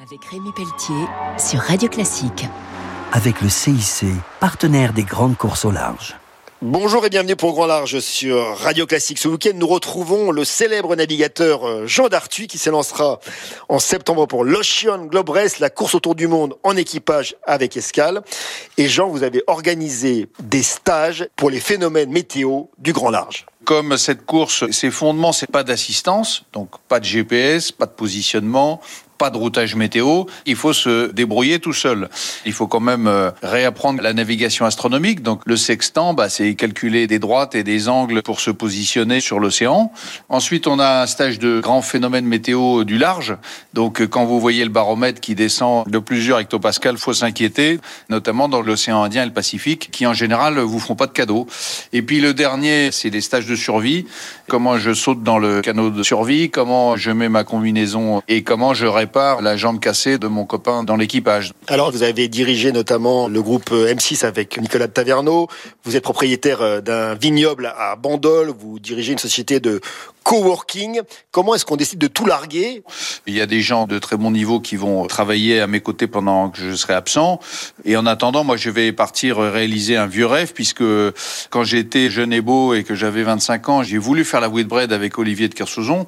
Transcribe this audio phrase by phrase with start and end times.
[0.00, 1.06] Avec Rémi Pelletier
[1.38, 2.46] sur Radio Classique.
[3.10, 4.06] Avec le CIC,
[4.38, 6.14] partenaire des grandes courses au large.
[6.62, 9.18] Bonjour et bienvenue pour Grand Large sur Radio Classique.
[9.18, 13.18] Ce week-end, nous retrouvons le célèbre navigateur euh, Jean Dartuy qui s'élancera
[13.68, 18.22] en septembre pour l'Ocean Globe Race, la course autour du monde en équipage avec escale.
[18.76, 23.98] Et Jean, vous avez organisé des stages pour les phénomènes météo du Grand Large comme
[23.98, 28.80] cette course, ses fondements, c'est pas d'assistance, donc pas de GPS, pas de positionnement,
[29.18, 32.08] pas de routage météo, il faut se débrouiller tout seul.
[32.46, 35.22] Il faut quand même euh, réapprendre la navigation astronomique.
[35.22, 39.40] Donc le sextant, bah, c'est calculer des droites et des angles pour se positionner sur
[39.40, 39.92] l'océan.
[40.28, 43.36] Ensuite, on a un stage de grands phénomènes météo du large.
[43.74, 48.62] Donc quand vous voyez le baromètre qui descend de plusieurs hectopascales, faut s'inquiéter, notamment dans
[48.62, 51.48] l'océan Indien et le Pacifique, qui en général vous font pas de cadeaux.
[51.92, 54.06] Et puis le dernier, c'est des stages de survie.
[54.46, 58.74] Comment je saute dans le canot de survie, comment je mets ma combinaison et comment
[58.74, 61.52] je réponds par la jambe cassée de mon copain dans l'équipage.
[61.66, 65.48] Alors, vous avez dirigé notamment le groupe M6 avec Nicolas Taverneau.
[65.84, 68.52] Vous êtes propriétaire euh, d'un vignoble à Bandol.
[68.58, 69.80] Vous dirigez une société de
[70.28, 71.00] coworking.
[71.30, 72.82] Comment est-ce qu'on décide de tout larguer?
[73.26, 76.06] Il y a des gens de très bon niveau qui vont travailler à mes côtés
[76.06, 77.40] pendant que je serai absent.
[77.86, 80.84] Et en attendant, moi, je vais partir réaliser un vieux rêve puisque
[81.48, 84.92] quand j'étais jeune et beau et que j'avais 25 ans, j'ai voulu faire la Whitbread
[84.92, 86.04] avec Olivier de Kersauzon.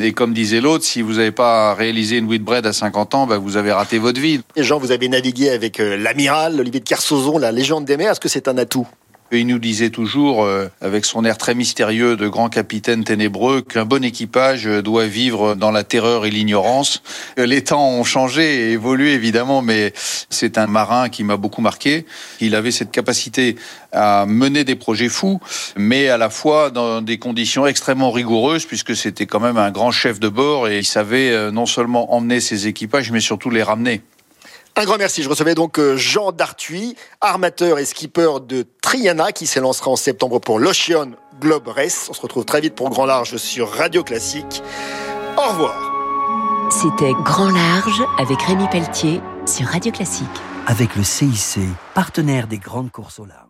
[0.00, 3.38] Et comme disait l'autre, si vous n'avez pas réalisé une Whitbread à 50 ans, bah,
[3.38, 4.42] vous avez raté votre vie.
[4.54, 8.12] Et Jean, vous avez navigué avec euh, l'amiral Olivier de Kersauzon, la légende des mers.
[8.12, 8.86] Est-ce que c'est un atout?
[9.32, 13.84] Il nous disait toujours, euh, avec son air très mystérieux de grand capitaine ténébreux, qu'un
[13.84, 17.02] bon équipage doit vivre dans la terreur et l'ignorance.
[17.38, 19.92] Euh, les temps ont changé et évolué évidemment, mais
[20.30, 22.06] c'est un marin qui m'a beaucoup marqué.
[22.40, 23.56] Il avait cette capacité
[23.92, 25.40] à mener des projets fous,
[25.76, 29.90] mais à la fois dans des conditions extrêmement rigoureuses, puisque c'était quand même un grand
[29.90, 33.62] chef de bord et il savait euh, non seulement emmener ses équipages, mais surtout les
[33.62, 34.02] ramener.
[34.78, 35.22] Un grand merci.
[35.22, 40.38] Je recevais donc euh, Jean Dartuy, armateur et skipper de Triana, qui s'élancera en septembre
[40.38, 42.08] pour l'Ocean Globe Race.
[42.10, 44.62] On se retrouve très vite pour Grand Large sur Radio Classique.
[45.38, 45.92] Au revoir.
[46.70, 50.26] C'était Grand Large avec Rémi Pelletier sur Radio Classique.
[50.66, 51.60] Avec le CIC,
[51.94, 53.45] partenaire des grandes courses au large.